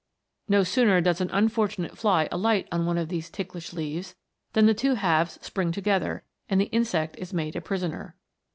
No 0.47 0.63
sooner 0.63 0.99
does 0.99 1.21
an 1.21 1.29
unfortunate 1.31 1.95
fly 1.95 2.27
alight 2.31 2.67
on 2.71 2.87
one 2.87 2.97
of 2.97 3.07
these 3.09 3.29
ticklish 3.29 3.71
leaves 3.71 4.15
than 4.53 4.65
the 4.65 4.73
two 4.73 4.95
halves 4.95 5.37
spring 5.45 5.71
together, 5.71 6.23
and 6.49 6.59
the 6.59 6.71
insect 6.71 7.15
is 7.19 7.35
made 7.35 7.55
a 7.55 7.61
prisoner. 7.61 8.15